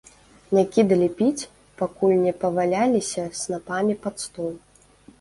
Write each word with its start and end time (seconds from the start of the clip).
Не 0.57 0.63
кідалі 0.75 1.09
піць, 1.19 1.49
пакуль 1.83 2.17
не 2.25 2.33
паваляліся 2.47 3.29
снапамі 3.45 4.01
пад 4.07 4.15
стол. 4.29 4.53